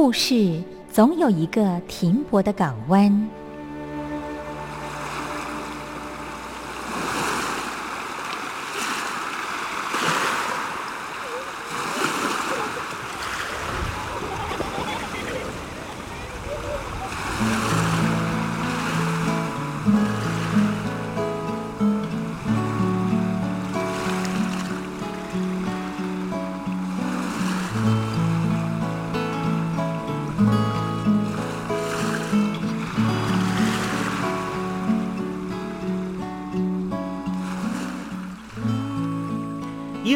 [0.00, 3.28] 故事总有一个停泊的港湾。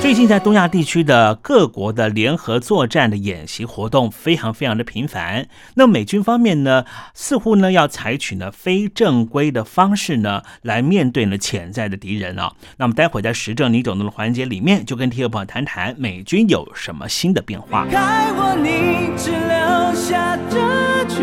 [0.00, 5.46] 最近在东亚地区的各国的联合作战的演习活动非常非常的频繁。
[5.74, 12.50] 那美军方面呢，似乎呢要采取呢非正规的方式呢来面对呢潜在的敌人啊。
[12.78, 17.86] 那么待会在时政你懂的环节里面，就跟听众朋友谈谈美军有什么新的变化。
[17.92, 21.20] 爱我你只留下这句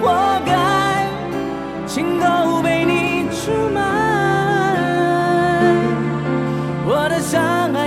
[0.00, 1.06] 活该，
[1.86, 3.73] 情都被你出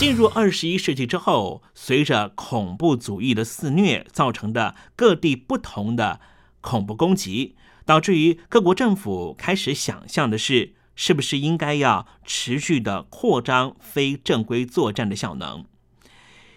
[0.00, 6.20] 进入二十一世纪之后，随着恐怖主义的肆虐造成的各地不同的
[6.62, 7.54] 恐怖攻击，
[7.84, 15.66] 导致于各国政府开始想象的是，是不是应该要持续的扩张非正规作战的效能。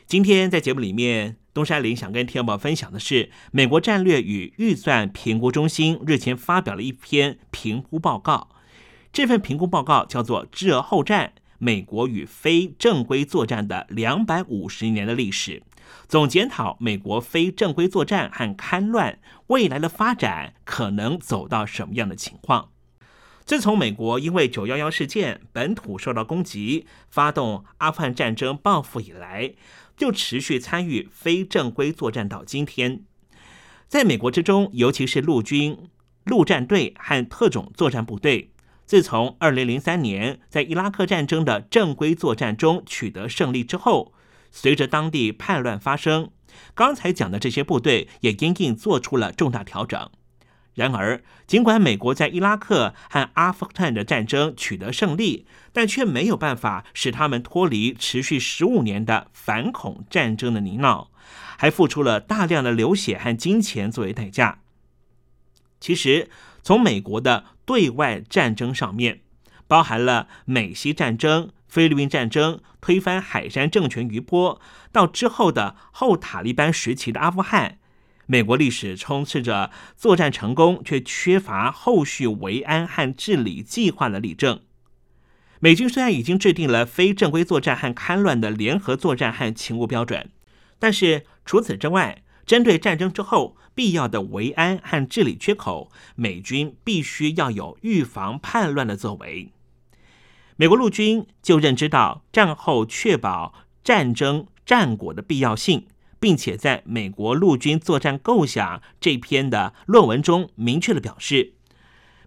[0.08, 8.48] 今天在节目里面，东山林想跟天宝分享的是，美国战略与预算评估中心日前发表了一篇评估报告，
[9.12, 11.34] 这份评估报告叫做《知而后战》。
[11.63, 15.63] 美国与非正规作战的两百五十年的历史，
[16.10, 19.17] 总检讨美国非正规作战和戡乱
[19.48, 22.72] 未来的发展可能走到什么样的情况。
[23.46, 29.53] 自从美国因为九幺幺事件本土受到攻击，发动阿富汗战争报复以来，
[29.96, 33.05] 就持续参与非正规作战到今天。
[33.88, 35.77] 在美国之中，尤其是陆军
[36.25, 38.52] 陆战队和特种作战部队，
[38.94, 44.14] 自从二零零三年在伊拉克战争的正规作战中取得胜利之后，
[44.52, 46.30] 随着当地叛乱发生，
[46.76, 50.12] 刚才讲的这些部队也因应做出了重大调整。
[50.76, 61.08] 然而，尽管美国在伊拉克和阿富汗的战争取得胜利，但却没有办法使他们脱离持续十五年的反恐战争的泥淖，
[61.58, 64.60] 还付出了大量的流血和金钱作为代价。
[65.80, 66.30] 其实，
[66.63, 69.20] 从美国的对外战争上面，
[69.67, 74.60] 包含了美西战争、菲律宾战争、推翻海山政权余波，
[74.91, 77.79] 到之后的后塔利班时期的阿富汗。
[78.25, 84.62] 美国历史充斥着作战成功却缺乏后续维安和治理计划的例证。
[85.60, 90.29] 美军虽然已经制定了非正规作战和戡乱的联合作战和勤务标准，
[90.79, 99.50] 但是除此之外，针对战争之后必要的维安和治理缺口，美军必须要有预防叛乱的作为。
[100.56, 105.88] 美国陆军就认知到战后确保战争战果的必要性。
[106.20, 111.52] 并且在美国陆军作战构想这篇的论文中明确的表示，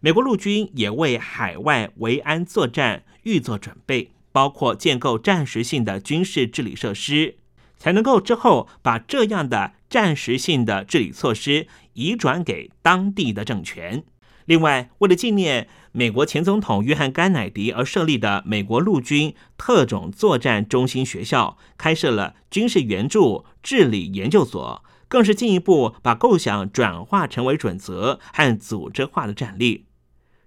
[0.03, 7.37] 美国陆军也为海外维安作战预做准备，包括建构战时性的军事治理设施，
[7.79, 14.05] 才能够之后把这样的暂时性的治理措施移转给当地的政权。
[14.45, 29.87] 另外，为了纪念美国前总统约翰·甘乃迪而设立的美国陆军特种作战中心学校，开设了军事援助治理研究所，更是进一步把构想转化成为准则和组织化的战力。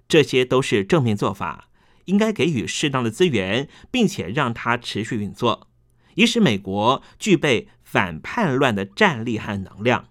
[0.07, 1.69] 这些都是正面做法，
[2.05, 5.67] 应该给予适当的资源，并且让它持续运作，
[6.13, 10.09] 以使美国具备反叛乱的战力和能量。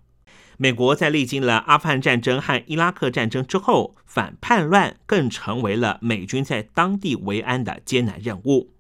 [0.57, 8.75] 美国在历经了阿富汗战争和伊拉克战争之后，反叛乱更成为了美军在当地维安的艰难任务。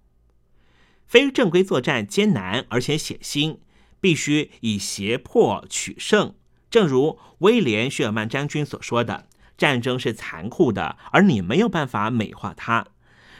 [1.06, 3.58] 非正规作战艰难而且血腥，
[4.00, 6.34] 必须以胁迫取胜。
[6.68, 12.88] 正如威廉·谢尔曼将军所说的：“战争是残酷的，而你没有办法美化它。”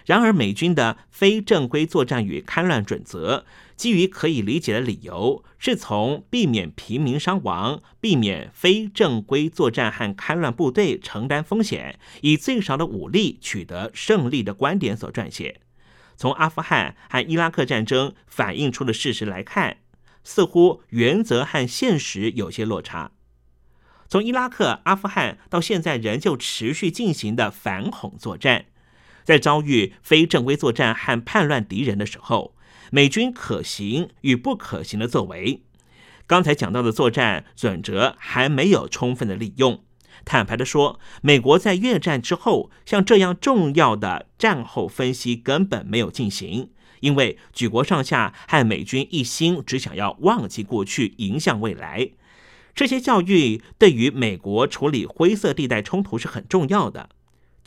[0.07, 3.45] 然而，美军的非正规作战与戡乱准则，
[3.79, 15.61] 基于可以理解的理由，是从避免平民伤亡、避免非正规作战和戡乱部队承担风险，以最少的武力取得胜利的观点所撰写。
[16.17, 19.77] 从阿富汗和伊拉克战争反映出的事实来看，
[20.25, 23.13] 似乎原则和现实有些落差。
[24.09, 28.65] 从伊拉克、阿富汗到现在仍旧持续进行的反恐作战。
[29.23, 32.57] 在遭遇非正规作战和叛乱敌人的时候，
[32.91, 35.63] 美军可行与不可行的作为，
[36.27, 39.83] 刚才讲到的作战准则还没有充分的利用。
[40.25, 52.11] 坦白的说，美国在越战之后，像这样重要的战后分析根本没有进行，因为举国上下和美军一心只想要忘记过去，迎向未来。
[52.75, 57.11] 这些教育对于美国处理灰色地带冲突是很重要的。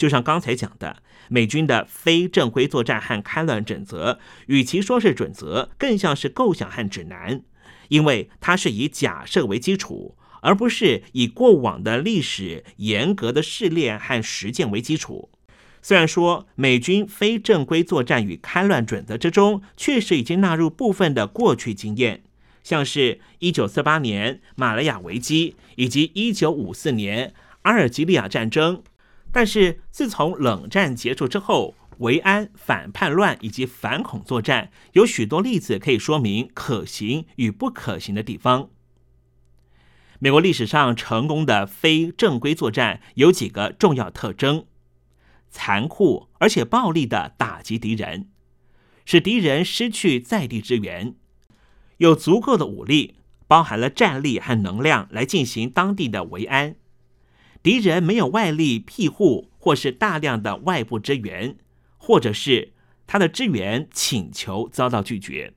[0.02, 4.18] 就像刚才讲的，美军的非正规作战和开乱准则，
[4.48, 7.44] 与其说是准则，更像是构想和指南，
[7.90, 15.30] 因为它是以假设为基础，而不是以过往的历史严格的试炼和实践为基础。
[15.84, 22.24] 虽然说美军非正规作战与开乱准则之中，确实已经纳入部分的过去经验，
[22.64, 28.82] 像是一九四八年马来亚危机以及一九五四年阿尔及利亚战争。
[29.32, 38.70] 但是，自从冷战结束之后，维安、反叛乱以及反恐作战有许多例子可以说明可行与不可行的地方。
[40.20, 44.66] 美国历史上成功的非正规作战有几个重要特征：
[45.50, 48.30] 残酷而且暴力的打击敌人，
[49.06, 51.14] 使敌人失去在地支援；
[51.98, 53.16] 有足够的武力，
[53.48, 56.76] 包含了战力和能量来进行当地的维安。
[57.64, 61.56] 敌人没有外力庇护，或是大量的外部支援，
[61.98, 62.74] 或者是
[63.06, 65.54] 他的支援请求遭到拒绝。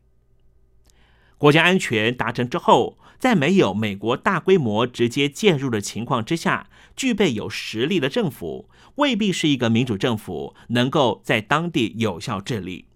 [1.38, 12.86] 国家安全达成之后，在没有美国大规模直接介入的情况之下，具备有实力的政府未必是一个民主政府能够在当地有效治理。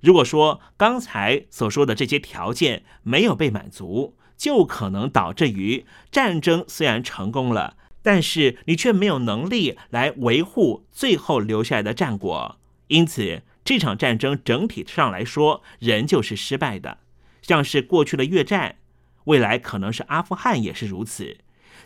[0.00, 16.98] 如果说刚才所说的这些条件没有被满足，就可能导致于战争虽然成功了，但是你却没有能力来维护最后留下来的战果，因此这场战争整体上来说仍旧是失败的。
[17.42, 18.76] 像是过去的越战，
[19.24, 21.38] 未来可能是阿富汗也是如此。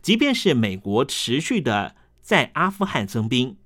[0.03, 3.57] 即便是美国持续的在阿富汗增兵，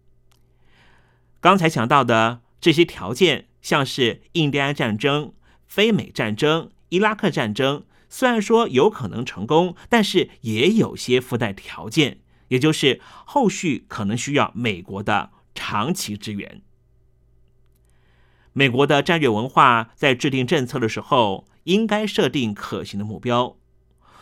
[1.40, 5.32] 刚才讲到的这些条件，像是印第安战争、
[5.66, 7.84] 非美战争、伊拉克战争。
[8.08, 16.62] 虽然说有可能成功，但是也有些附带条件，也就是后续可能需要美国的长期支援。
[18.52, 23.56] 美国的战略文化在制定政策的时候，应该设定可行的目标。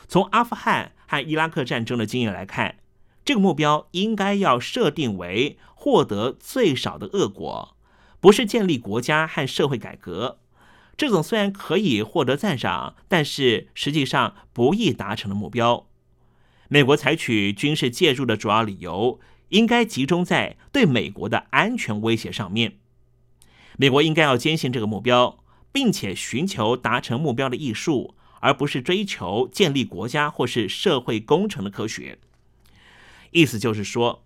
[0.06, 2.76] 从阿富汗和伊拉克战争的经验来看，
[3.24, 7.76] 这个目标应该要设定为获得最少的恶果，
[8.20, 10.40] 不是建立国家和社会改革。
[10.96, 15.88] 这种虽然可以获得赞赏，但是实际上不易达成的目标，
[16.68, 19.20] 美国采取军事介入的主要理由，
[19.50, 22.78] 应该集中在对美国的安全威胁上面。
[23.76, 25.38] 美国应该要坚信这个目标，
[25.72, 32.18] 并且寻求达成目标的艺术，而不是追求建立国家或是社会工程的科学。
[33.30, 34.24] 意思就是说，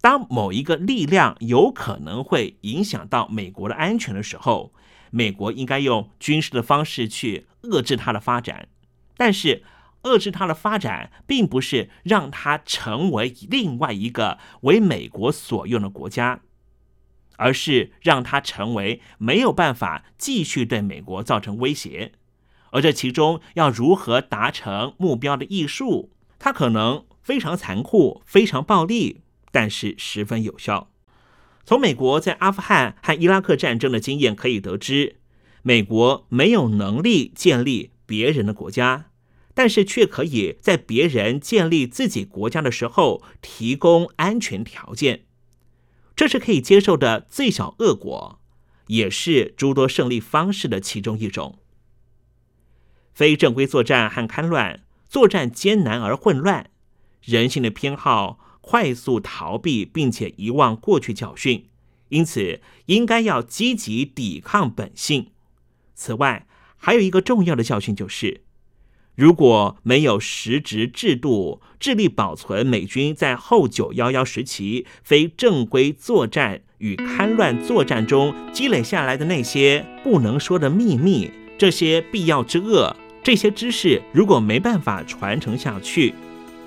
[0.00, 4.72] 当某一个力量有可能会影响到美国的安全的时候。
[5.10, 8.66] 美国应该用军事的方式去遏制它的发展，
[9.16, 9.62] 但是
[10.04, 16.40] 遏制它的发展，并不是让它成为另外一个为美国所用的国家，
[17.36, 22.12] 而是让它成为没有办法继续对美国造成威胁。
[22.70, 29.20] 而这其中要如何达成目标的艺术，它可能非常残酷、非常暴力，
[29.50, 30.90] 但是十分有效。
[31.64, 35.16] 从美国在阿富汗和伊拉克战争的经验可以得知，
[35.62, 39.06] 美国没有能力建立别人的国家，
[39.54, 45.24] 但是却可以在别人建立自己国家的时候提供安全条件。
[46.14, 48.40] 这是可以接受的最小恶果，
[48.88, 51.58] 也是诸多胜利方式的其中一种。
[53.12, 56.70] 非正规作战和戡乱，作战艰难而混乱，
[57.22, 58.40] 人性的偏好。
[58.66, 61.68] 快速逃避并且遗忘过去教训，
[62.08, 65.32] 因此应该要积极抵抗本性。
[65.94, 66.46] 此外，
[66.78, 68.43] 还有一个重要的教训就是，
[69.16, 86.12] 如果没有实职制度致力保存美军在后九幺幺时期非正规作战与戡乱作战中积累下来的那些不能说的秘密，这些必要之恶，这些知识如果没办法传承下去。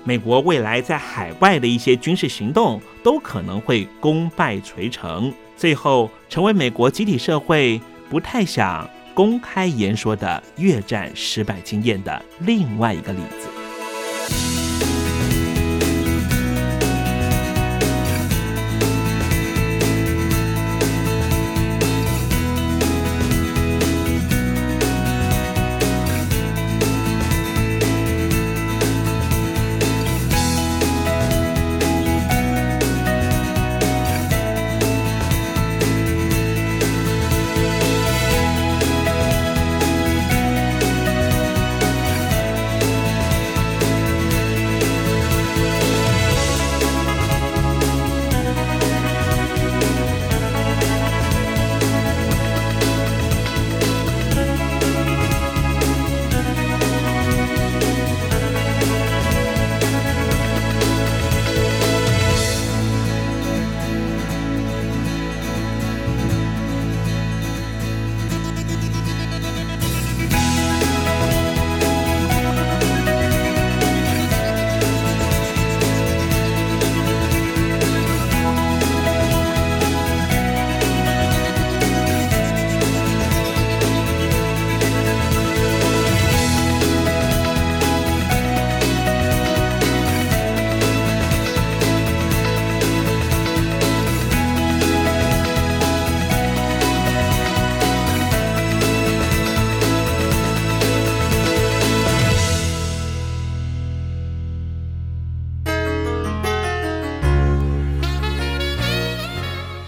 [0.04, 14.57] 美国未来在海外的一些军事行动都可能会功败垂成，最后成为美国集体社会不太想公开言说的越战失败经验的另外一个例子。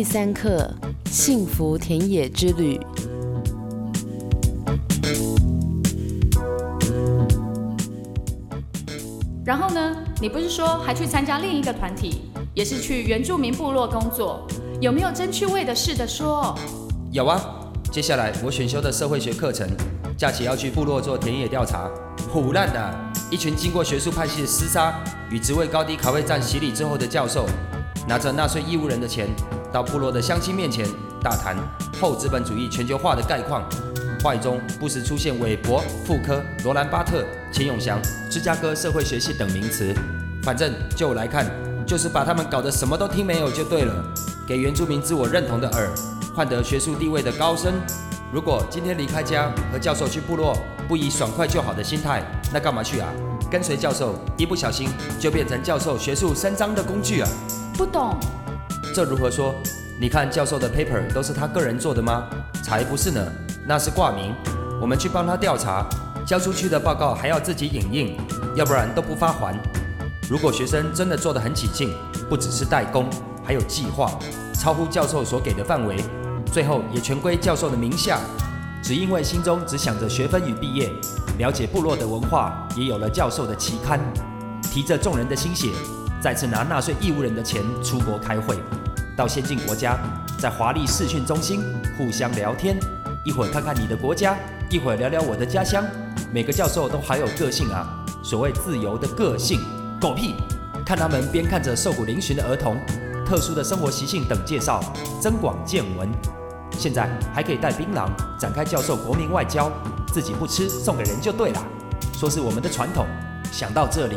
[0.00, 0.66] 第三课：
[1.10, 2.80] 幸福田野之旅。
[9.44, 9.94] 然后呢？
[10.18, 12.22] 你不是说还去参加另一个团体，
[12.54, 14.46] 也是去原住民部落工作？
[14.80, 16.58] 有没有真趣味的事的说？
[17.12, 17.38] 有啊，
[17.92, 19.68] 接下来我选修的社会学课程，
[20.16, 21.90] 假期要去部落做田野调查。
[22.32, 24.98] 虎烂的，一群经过学术派系的厮杀
[25.30, 27.44] 与职位高低卡位战洗礼之后的教授，
[28.08, 29.28] 拿着纳税义务人的钱，
[29.72, 30.86] 到部落的乡亲面前
[31.22, 31.56] 大谈
[32.00, 33.62] 后资本主义全球化的概况。
[34.22, 37.98] 话语中不时出现韦伯、妇科、罗兰巴特、钱永祥、
[38.30, 39.94] 芝加哥社会学系等名词。
[40.42, 41.46] 反正就我来看，
[41.86, 43.94] 就是把他们搞得什么都听没有就对了，
[44.46, 45.90] 给原住民自我认同的耳，
[46.34, 47.72] 换得学术地位的高升。
[48.32, 50.54] 如果今天离开家和教授去部落，
[50.86, 53.08] 不以爽快就好的心态，那干嘛去啊？
[53.50, 57.28] 跟随教授，一不小心就变成教授学术伸张的工具啊！
[57.76, 58.16] 不懂，
[58.92, 59.54] 这如何说？
[60.00, 62.24] 你看教授的 paper 都是他个人做的吗？
[62.62, 63.20] 才不是呢。
[63.66, 64.34] 那是挂名，
[64.80, 65.86] 我们去帮他调查，
[66.26, 68.16] 交出去的报告还要自己影印，
[68.56, 69.54] 要不然都不发还。
[70.28, 71.92] 如果学生真的做得很起劲，
[72.28, 73.06] 不只是代工，
[73.44, 74.10] 还有计划，
[74.54, 75.96] 超乎教授所给的范围，
[76.50, 78.18] 最后也全归教授的名下。
[78.82, 80.90] 只因为心中只想着学分与毕业，
[81.36, 84.00] 了解部落的文化，也有了教授的期刊，
[84.62, 85.68] 提着众人的心血，
[86.20, 88.58] 再次拿纳税义务人的钱出国开会，
[89.16, 89.98] 到先进国家，
[90.38, 91.62] 在华丽视讯中心
[91.96, 92.76] 互相聊天。
[93.24, 94.36] 一会儿看看你的国家，
[94.68, 95.82] 一会儿聊聊我的家乡。
[96.30, 97.88] 每个教授都好有个性啊，
[98.22, 99.60] 所谓自由的个性，
[99.98, 100.34] 狗屁！
[100.84, 102.76] 看他们边看着瘦骨嶙峋的儿童，
[103.24, 104.82] 特殊的生活习性等介绍，
[105.22, 106.06] 增广见闻。
[106.72, 109.72] 现在还可以带槟榔，展开教授国民外交，
[110.12, 111.66] 自己不吃送给人就对了，
[112.12, 113.06] 说是我们的传统。
[113.50, 114.16] 想到这里，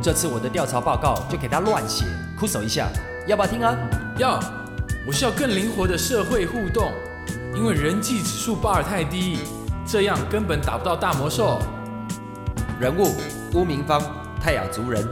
[0.00, 2.04] 这次我的调查报告就给他乱写，
[2.38, 2.88] 哭手一下，
[3.26, 3.76] 要不要听啊？
[4.16, 4.38] 要，
[5.06, 6.92] 我需要更灵活的社会互动。
[7.54, 9.38] 因为人际指数巴尔太低，
[9.84, 11.58] 这样根本打不到大魔兽。
[12.78, 13.16] 人物：
[13.54, 14.00] 乌明芳，
[14.40, 15.04] 泰雅族人，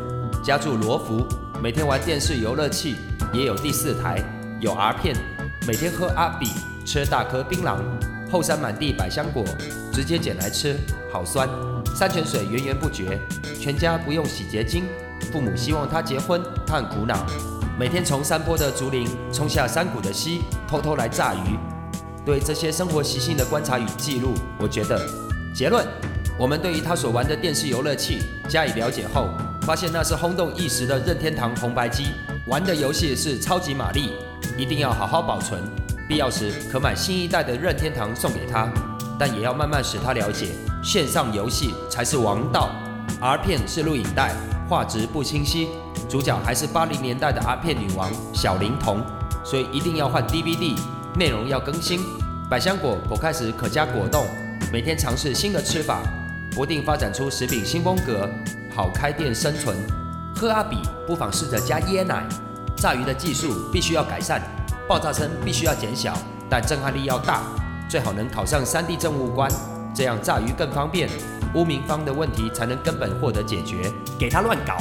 [0.45, 1.27] 家住罗浮，
[1.61, 2.95] 每天玩电视游乐器，
[3.33, 4.23] 也有第四台，
[4.61, 5.17] 有 R 片，
[5.67, 6.53] 每天喝阿比，
[6.85, 7.79] 吃大颗槟榔，
[8.31, 9.45] 后山满地百香果，
[9.93, 10.77] 直接捡来吃，
[11.13, 11.49] 好酸。
[11.97, 13.19] 山泉水源源不绝，
[13.59, 14.85] 全家不用洗洁精。
[15.33, 17.25] 父母希望他结婚，他很苦恼，
[17.79, 21.57] 每天从山坡的竹林冲下山谷的溪，偷偷来炸鱼。
[22.23, 25.01] 对这些生活习性的观察与记录，我觉得
[25.55, 25.87] 结论：
[26.39, 29.31] 我们对于他所玩的电视游乐器加以了解后，
[29.63, 32.09] 发现那是轰动一时的任天堂红白机，
[32.47, 34.11] 玩的游戏是超级玛丽，
[34.59, 35.63] 一定要好好保存，
[36.07, 38.71] 必要时可买新一代的任天堂送给他，
[39.19, 40.49] 但也要慢慢使他了解
[40.87, 42.71] 线上游戏才是王道。
[43.21, 44.37] R 片是录影带，
[44.69, 45.71] 画质不清晰，
[46.09, 49.03] 主角还是八零年代的 R 片女王小灵童，
[49.43, 50.79] 所以一定要换 DVD。
[51.17, 51.99] 内容要更新，
[52.49, 54.25] 百香果果开时可加果冻，
[54.73, 56.03] 每天尝试新的吃法，
[56.53, 58.31] 不定发展出食品新风格，
[58.73, 59.77] 好开店生存。
[60.37, 62.23] 喝阿比不妨试着加椰奶，
[62.77, 64.41] 炸鱼的技术必须要改善，
[64.87, 66.17] 爆炸声必须要减小，
[66.49, 67.43] 但震撼力要大，
[67.89, 69.51] 最好能考上三 D 政务官，
[69.97, 71.09] 这样炸鱼更方便，
[71.55, 73.91] 污名方的问题才能根本获得解决。
[74.19, 74.77] 给他乱搞，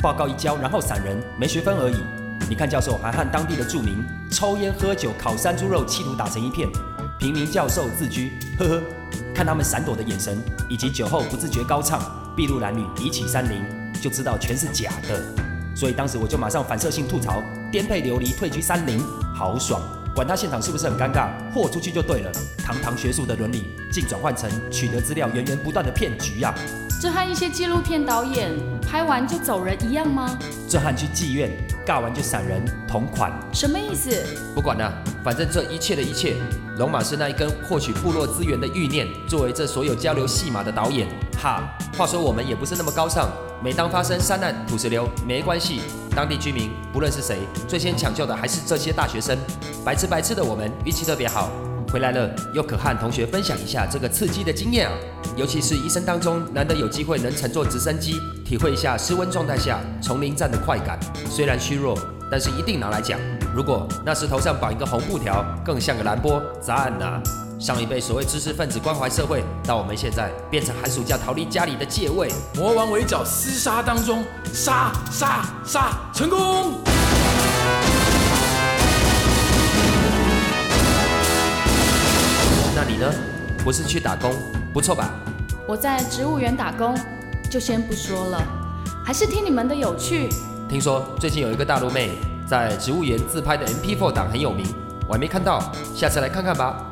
[0.00, 1.96] 报告一交然后散人，没学分而已。
[2.48, 3.96] 你看，教授还和当地的住民
[4.30, 6.68] 抽烟喝酒、烤山猪肉，气图打成一片。
[7.18, 8.30] 平民教授自居，
[8.60, 8.82] 呵呵。
[9.34, 12.00] 看他们闪躲的眼神，以及酒后不自觉高唱
[12.36, 13.60] “筚路蓝缕，一起山林”，
[14.00, 15.20] 就知道全是假的。
[15.74, 19.00] 所以当时我就马上反射性吐槽：颠沛流离，退居山林，
[19.34, 19.82] 豪爽！
[20.14, 22.32] 管他现场是不是很尴尬，豁出去就对了。
[22.64, 26.52] 堂堂学术的伦理，竟转换成取得资料源源不断的骗局呀！
[27.00, 28.50] 这和一些纪录片导演
[28.82, 30.36] 拍完就走人一样吗？
[30.68, 31.50] 这和去妓院
[31.90, 33.32] 尬完就闪人同款。
[33.52, 34.10] 什么意思？
[34.54, 34.92] 不管了，
[35.24, 36.36] 反正这一切的一切，
[36.78, 41.08] 龙马是那一根获取部落资源的欲念，作为这所有交流戏码的导演。
[41.36, 43.28] 哈，话说我们也不是那么高尚。
[43.60, 45.80] 每当发生山难土石流，没关系，
[46.14, 49.36] 当地居民不论是谁，最先抢救的还是这些大学生。
[49.84, 51.50] 白吃白吃的我们运气特别好。
[51.90, 54.94] 回来了，又可和同学分享一下这个刺激的经验啊！
[55.34, 58.14] 尤其是一生当中难得有机会能乘坐直升机，
[58.50, 60.98] 体会一下失温状态下丛林战的快感。
[61.30, 61.96] 虽然虚弱，
[62.28, 63.16] 但是一定拿来讲。
[63.54, 67.22] 如果那石头上绑一个红布条，更像个蓝波，咋案呐？
[67.60, 72.28] 上一辈所谓知识分子关怀社会，到我们现在变成寒暑假逃离家里的借位。
[72.56, 76.80] 魔王围剿厮杀当中，杀杀杀，成功！
[82.74, 83.12] 那你呢？
[83.62, 84.34] 不是去打工，
[84.72, 85.08] 不错吧？
[85.68, 86.98] 我在植物园打工，
[87.50, 88.40] 就先不说了，
[89.04, 90.28] 还是听你们的有趣。
[90.68, 92.12] 听说最近有一个大陆妹
[92.46, 94.64] 在植物园自拍的 MP4 档很有名，
[95.08, 95.60] 我还没看到，
[95.92, 96.88] 下次来看看吧。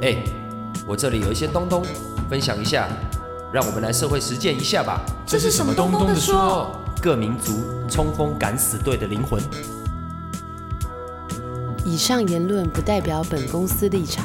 [0.00, 0.24] 哎，
[0.86, 1.84] 我这里有一些东东，
[2.30, 2.88] 分享一下，
[3.52, 4.98] 让我们来社会实践一下吧。
[5.26, 6.70] 这是什么东东的说？
[7.02, 9.38] 各民族冲锋敢死队的灵魂。
[11.84, 14.24] 以上言论不代表本公司立场。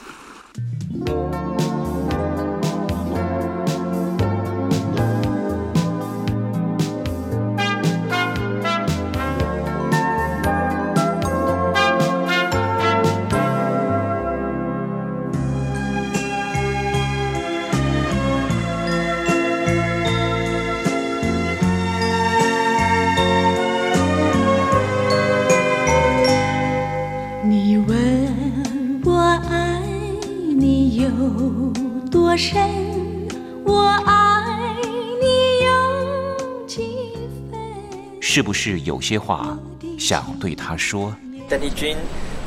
[38.61, 39.57] 是有些话
[39.97, 41.11] 想对他说？
[41.49, 41.97] 邓丽君，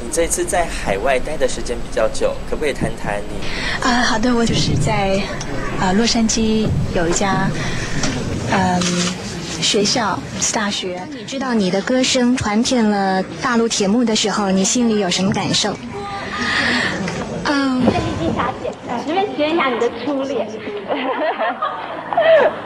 [0.00, 3.34] 你这次在海外待的时间比较久，可不可以谈谈你？
[3.84, 5.20] 啊，好的，我就是在
[5.80, 7.50] 啊洛杉矶有一家
[8.52, 8.80] 嗯
[9.60, 10.16] 学校
[10.52, 11.02] 大学。
[11.10, 15.76] 你知道你的歌声传遍了大陆铁幕的时候，你心里有什么感受？
[17.46, 18.70] 嗯，邓丽君小姐，
[19.04, 20.46] 随便学一下你的初恋。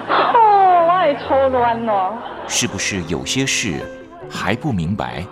[0.07, 2.13] 哦太错乱了。
[2.49, 3.81] 是不是有些事
[4.29, 5.25] 还不明白？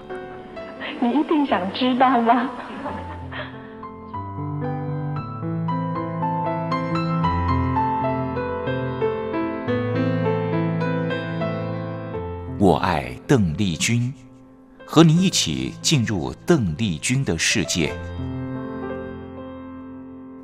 [1.00, 2.50] 你一定想知道吗？
[12.58, 14.12] 我爱邓丽君，
[14.84, 17.92] 和您一起进入邓丽君的世界。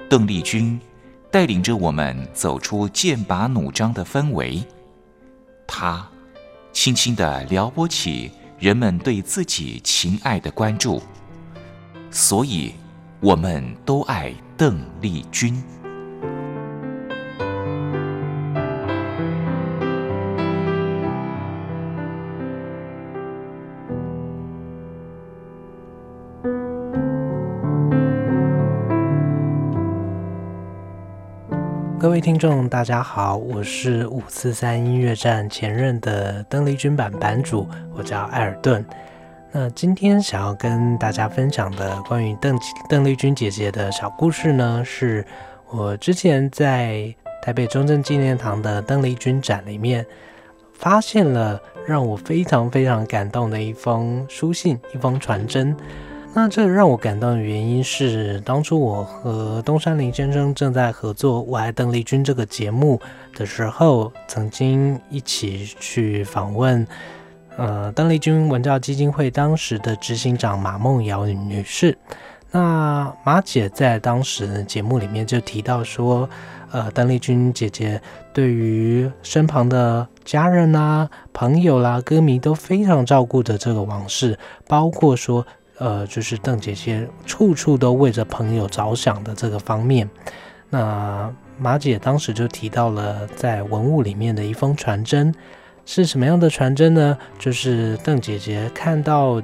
[0.09, 0.79] 邓丽君
[1.31, 4.63] 带领着我们走出剑拔弩张的氛围，
[5.67, 6.07] 她
[6.73, 11.03] 轻轻地撩拨起人们对自己情爱的关注，
[12.11, 12.73] 所以
[13.21, 15.63] 我们都爱邓丽君。
[32.03, 38.85] 各位听众，大家好，我是五四三音乐站前任的邓丽君版版主，我叫艾尔顿。
[39.53, 45.25] 那今天想要跟大家分享的关于邓邓丽君姐姐的小故事呢，是
[45.71, 50.05] 我之前在台北中正纪念堂的邓丽君展里面
[50.73, 55.77] 发现了让我非常非常感动的一封书信，一封传真。
[56.35, 62.99] 那这让我感动的原因是，当初我和东山林先生正在合作《我爱邓丽君》这个节目
[63.35, 66.87] 的时候，曾经一起去访问，
[67.59, 71.99] 呃，邓丽君文教基金会当时的执行长马梦瑶女士。
[72.51, 76.27] 那马姐在当时节目里面就提到说，
[76.71, 78.01] 呃，邓丽君姐姐
[78.33, 85.47] 对于身旁的家人啦、朋友啦、歌迷都非常照顾的这个往事，包括说。
[85.83, 90.09] 呃，就是邓姐姐处处都为着朋友着想的这个方面，
[90.71, 95.35] 那马姐当时就提到了在文物里面的一封传真，
[95.85, 97.19] 是什么样的传真呢？
[97.37, 99.43] 就是邓姐姐看到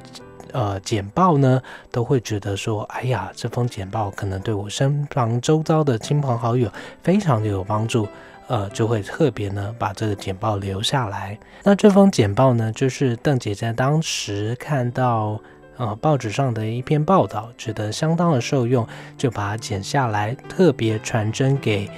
[0.53, 6.71] 呃简报呢，都会觉得说，哎呀，这封简报可能对我身旁周遭的亲朋好友
[7.03, 8.07] 非常的有帮助，
[8.47, 11.37] 呃，就会特别呢把这个简报留下来。
[11.63, 15.37] 那这封简报呢，就是邓姐姐当时看到。
[15.79, 18.85] 呃，报纸上的一篇报道，觉得相当的受用，
[19.17, 21.89] 就把它剪下来，特别传真给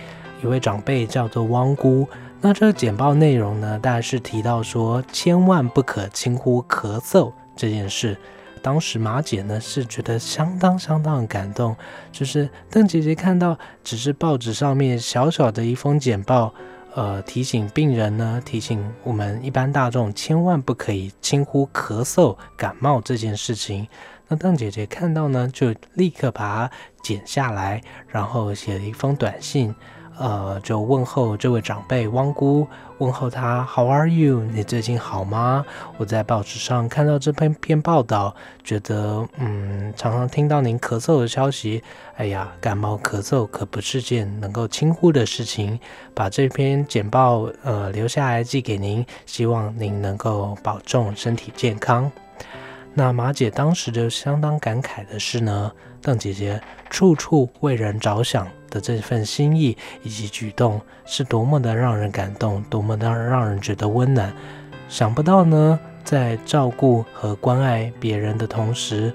[0.44, 2.08] 一位长辈，叫做汪姑。
[2.40, 8.16] 那这个简报内容呢，大概是提到说，千万不可轻忽咳嗽这件事。
[8.62, 11.76] 当时马姐呢是觉得相当相当的感动，
[12.12, 16.54] 就是邓姐姐看到只是报纸上面小小的一封简报。
[16.94, 23.88] 呃，提醒病人呢，提醒我们一般大众，千万不可以轻呼咳嗽、感冒这件事情。
[24.28, 29.74] 那邓姐姐看到呢，就立刻把它剪下来，然后写了一封短信。
[30.18, 32.68] 呃，就问候这位长辈汪姑，
[33.00, 34.42] 问候他 How are you？
[34.42, 35.66] 你最近好吗？
[35.98, 41.82] 我在报纸上看到这篇篇报道，觉得嗯，常常听到您咳嗽的消息。
[42.18, 45.80] 哎呀，感冒咳嗽可不是件能够轻忽的事情。
[46.14, 52.12] 把这篇简报呃留下来寄给您，希望您能够保重身体健康。
[52.94, 55.72] 那马姐当时就相当感慨的是呢，
[56.02, 58.48] 邓姐姐处处为人着想。
[58.72, 64.34] 的这份心意以及举动是多么的让人感动，多么的让人觉得温暖。
[64.90, 69.14] 想不到呢，在照顾和关爱别人的同时，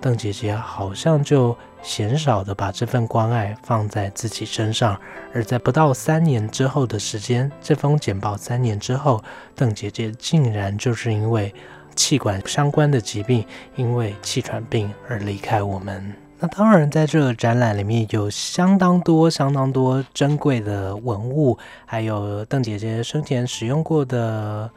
[0.00, 4.98] 邓姐姐好像就鲜少的把这份关爱放在自己身上。
[5.32, 9.22] 而在不到三年之后的时间，这封简报三年之后，
[9.54, 11.54] 邓姐姐竟然就是因为
[11.96, 16.23] 气管相关的疾病，因为气喘病而离开我们。
[16.40, 24.70] 那当然，在这个展览里面有相当多、相当多珍贵的文物，还有邓姐姐生前使用过的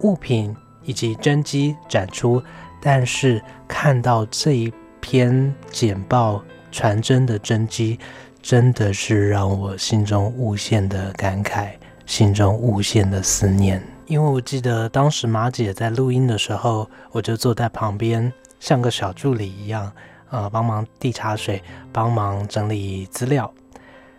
[0.00, 2.42] 物品以及真迹展出。
[2.82, 7.98] 但是看到这一篇简报传真的真迹，
[8.42, 11.70] 真的是让我心中无限的感慨，
[12.04, 13.82] 心中无限的思念。
[14.06, 19.90] 因为我记得当时马姐在录音的时候，我就坐在旁边，像个小助理一样。
[20.30, 21.62] 呃，帮忙递茶水，
[21.92, 23.52] 帮忙整理资料。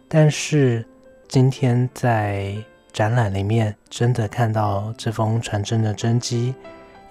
[0.08, 0.86] 但是
[1.28, 2.56] 今天在
[2.94, 6.56] 展览里面，真的看到这封传真的真迹，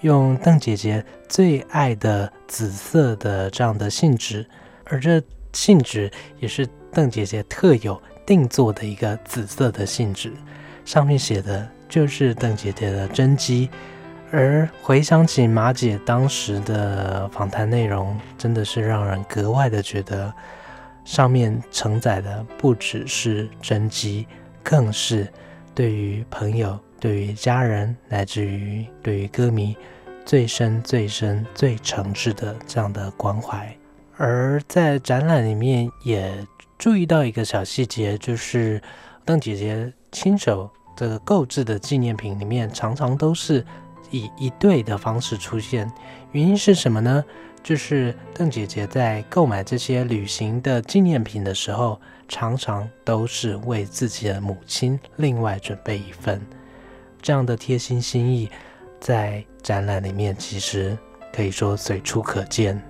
[0.00, 4.48] 用邓姐姐最爱的紫色的这样的信纸，
[4.84, 10.32] 而这信纸也是邓姐姐特有定做的一个紫色的信纸，
[10.84, 13.68] 上面写的就是邓姐姐的真迹。
[14.32, 20.32] 而回想起马姐当时的访谈内容，真的是让人格外的觉得，
[21.04, 24.26] 上面承载的不只是真迹，
[24.62, 25.26] 更是
[25.74, 29.76] 对于朋友、对于家人，乃至于对于歌迷，
[30.24, 33.74] 最深、最深、最诚挚的这样的关怀。
[34.16, 36.32] 而在展览里面也
[36.76, 38.82] 注意到一个小细节，就是
[39.24, 43.64] 邓姐姐亲手这个购置的纪念品里面，常常都是
[44.10, 45.90] 以一对的方式出现。
[46.32, 47.24] 原因是什么呢？
[47.62, 56.40] 就是邓姐姐在购买这些旅行的纪念品的时候，常常都是为自己的母亲另外准备一份。
[57.20, 58.48] 这样的贴心心意，
[59.00, 60.96] 在展览里面其实
[61.32, 62.80] 可以说随处可见。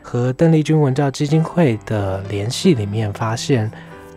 [0.00, 3.70] 和邓丽君文教基金会的联系里面发现，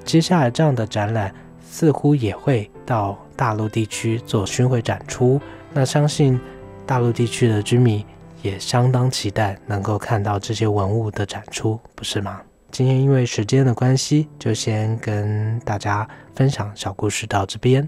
[0.05, 1.35] 接下来这样的展览
[1.69, 5.41] 似乎也会到大陆地区做巡回展出。
[5.73, 6.39] 那相信
[6.85, 8.05] 大陆地区的居民。
[8.43, 12.41] 也相当期待能够看到这些文物的展出，不是吗？
[12.71, 17.87] 今天因为时间的关系，就先跟大家分享小故事到这边。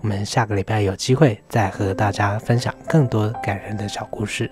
[0.00, 4.50] 我们下个礼拜有机会再和大家分享更多感人的小故事。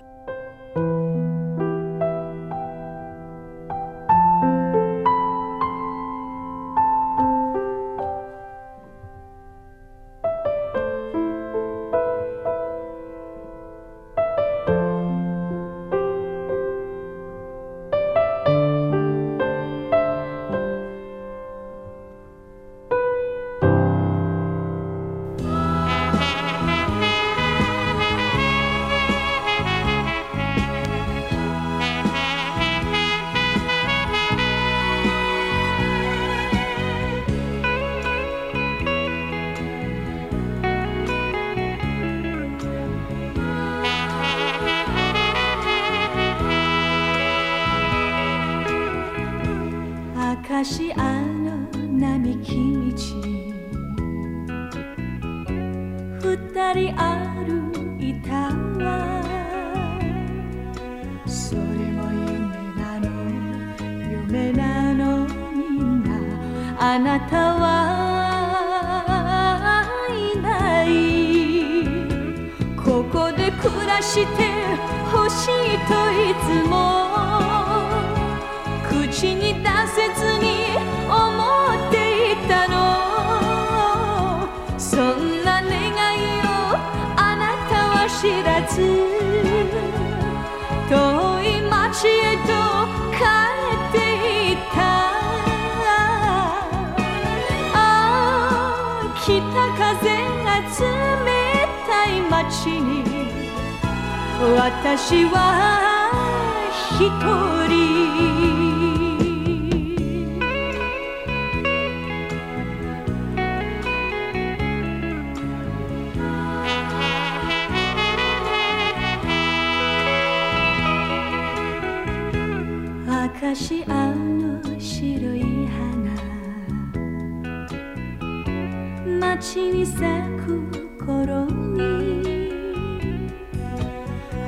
[129.41, 129.97] 街に咲
[130.45, 130.61] く
[131.03, 131.81] 頃に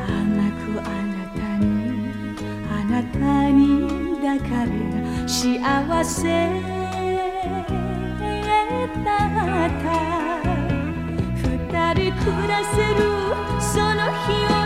[0.05, 1.65] 甘くあなたに
[2.69, 3.17] あなた
[3.49, 3.59] に
[4.21, 4.69] 抱かれ
[5.27, 6.21] 幸せ
[9.03, 9.17] だ
[9.65, 9.89] った。
[11.41, 13.01] 二人暮らせる
[13.59, 14.62] その日を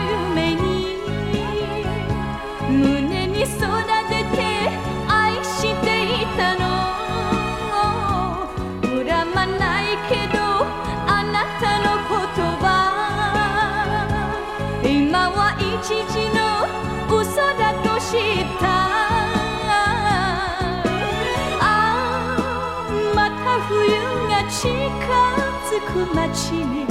[24.59, 26.87] 近づく街に。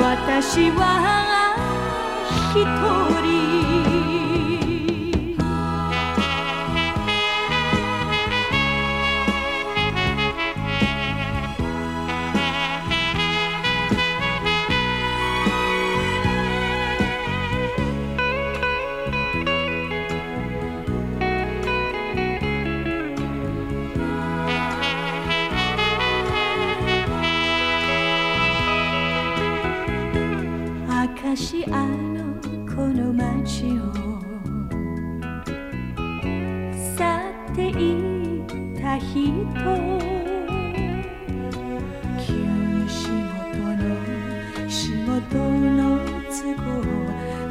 [0.00, 1.54] 私は
[2.54, 2.56] 一
[3.20, 4.25] 人。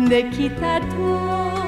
[0.05, 1.64] 都合で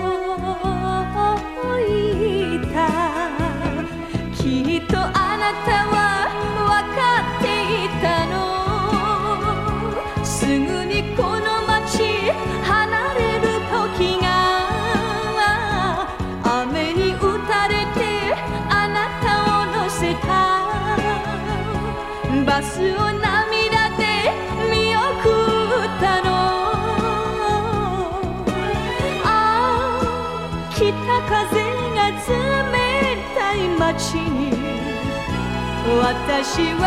[36.00, 36.84] 私は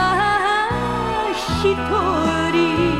[1.62, 1.74] 一
[2.52, 2.90] 人。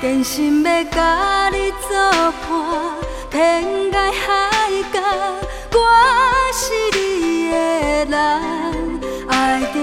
[0.00, 2.32] 真心要甲你作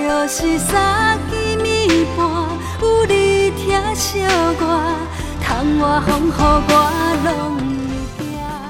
[0.08, 2.26] 爱就是三更暝半，
[2.82, 4.62] 有你疼惜我，
[5.42, 6.32] 窗外风雨
[6.70, 6.72] 我
[7.26, 7.28] 拢。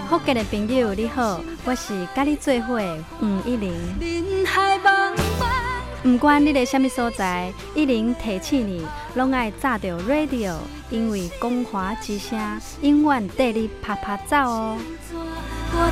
[0.09, 3.71] 福建的朋友你好，我是甲你做伙的黄一玲。
[6.01, 8.83] 不管你在什么所在，一零提醒你，
[9.15, 10.55] 拢爱炸着 radio，
[10.89, 12.39] 因为光华之声
[12.81, 14.77] 永远带你啪啪走哦。
[15.69, 15.91] 我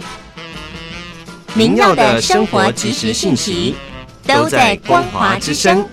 [1.53, 3.75] 您要的生活及时信息
[4.25, 5.85] 都在光华之声，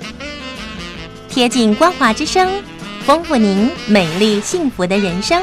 [1.29, 2.49] 贴近光华之声，
[3.05, 5.43] 丰富您美丽幸福的人生。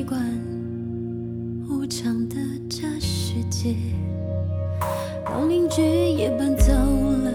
[0.00, 0.18] 习惯
[1.68, 2.36] 无常的
[2.70, 3.76] 这世界。
[5.26, 7.30] 老邻居也搬走了，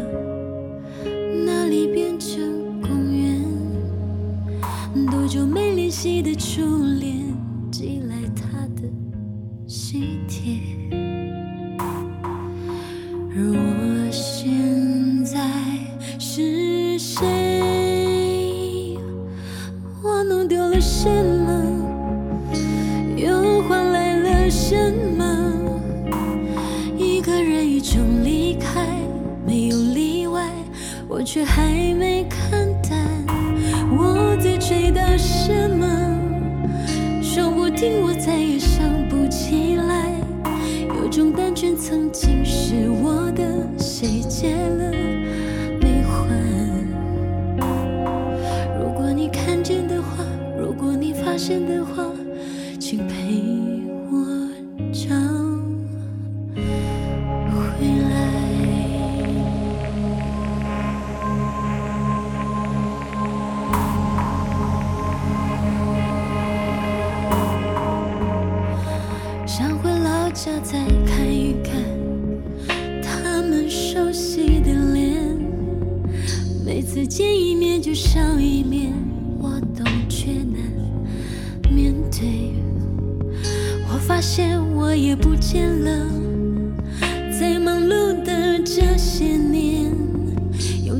[1.46, 3.40] 那里变成公园。
[5.12, 6.95] 多久没联系的初恋，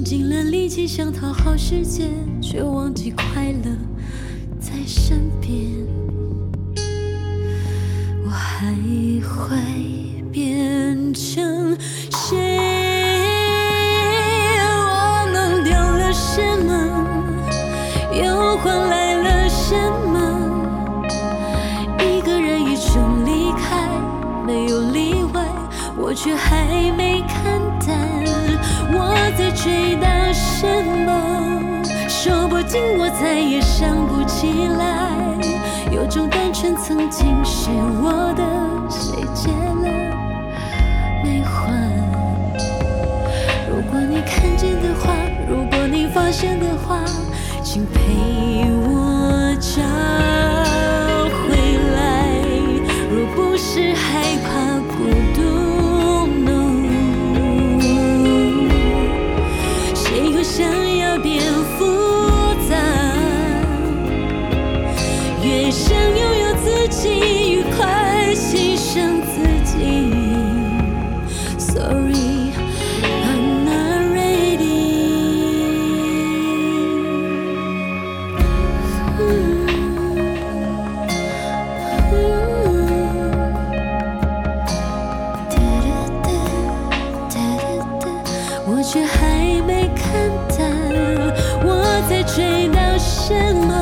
[0.06, 2.08] 尽了力气想讨好世界，
[2.40, 3.72] 却忘记快乐
[4.60, 5.60] 在身边。
[8.24, 8.68] 我还
[9.28, 9.58] 会
[10.32, 11.76] 变成
[12.12, 12.38] 谁？
[14.70, 16.72] 我弄丢了什么？
[18.14, 19.76] 又换来了什
[20.08, 21.10] 么？
[22.00, 23.90] 一个人一生离开，
[24.46, 25.44] 没有例外，
[25.98, 27.15] 我却还没
[32.98, 35.10] 我再也想不起来。
[35.92, 37.70] 有种单纯曾经是
[38.02, 38.44] 我的，
[38.90, 39.88] 谁借了
[41.24, 41.72] 没还？
[43.70, 45.14] 如果你看见的话，
[45.50, 47.04] 如果你发现的话，
[47.64, 47.92] 请陪
[48.72, 49.82] 我找
[51.38, 51.56] 回
[51.96, 51.96] 来。
[53.12, 54.48] 若不是害怕
[89.16, 90.70] 还没看淡，
[91.64, 91.68] 我
[92.10, 93.74] 在追到什么？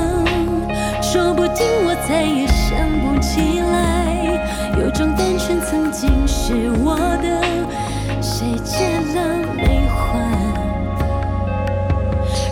[1.02, 3.72] 说不定我再也想不起来。
[4.80, 7.26] 有种单纯曾经是我的，
[8.22, 9.20] 谁借了
[9.56, 9.94] 没还？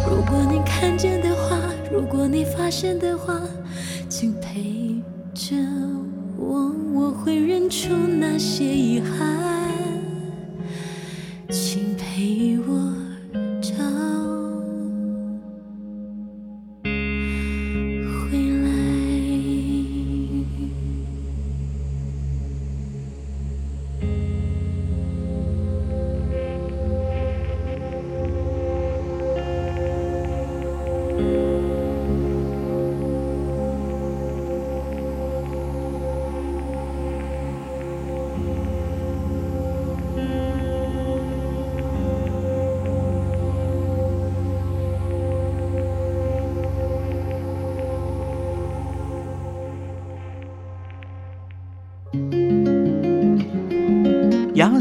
[0.07, 1.57] 如果你看见的话，
[1.91, 3.39] 如果你发现的话，
[4.07, 5.01] 请陪
[5.33, 5.55] 着
[6.37, 9.50] 我，我会认出那些遗憾。